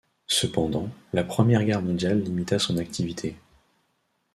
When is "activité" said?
2.79-3.35